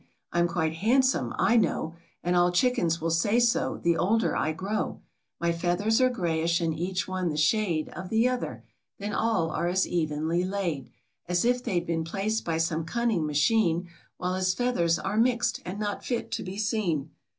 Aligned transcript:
I'm 0.31 0.47
quite 0.47 0.73
handsome, 0.73 1.31
I 1.37 1.57
know; 1.57 1.93
And 2.23 2.35
all 2.35 2.51
chickens 2.51 2.99
will 2.99 3.11
say 3.11 3.39
so, 3.39 3.77
the 3.77 3.95
older 3.97 4.35
I 4.35 4.51
grow. 4.51 4.99
My 5.39 5.51
feathers 5.51 6.01
are 6.01 6.09
greyish, 6.09 6.59
and 6.59 6.73
each 6.73 7.07
one 7.07 7.29
the 7.29 7.37
shade 7.37 7.87
Of 7.89 8.09
the 8.09 8.27
other. 8.27 8.63
Then 8.97 9.13
all 9.13 9.51
are 9.51 9.67
as 9.67 9.85
evenly 9.87 10.43
laid 10.43 10.89
As 11.27 11.45
if 11.45 11.63
they'd 11.63 11.85
been 11.85 12.03
placed 12.03 12.43
by 12.43 12.57
some 12.57 12.83
cunning 12.83 13.27
machine; 13.27 13.89
While 14.17 14.33
his 14.33 14.55
feathers 14.55 14.97
are 14.97 15.17
mixed, 15.17 15.61
and 15.65 15.77
not 15.79 16.03
fit 16.03 16.31
to 16.31 16.41
be 16.41 16.57
seen." 16.57 17.11